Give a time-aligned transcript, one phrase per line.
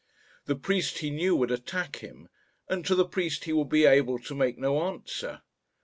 [0.47, 2.27] The priest he knew would attack him,
[2.67, 5.43] and to the priest he would be able to make no answer.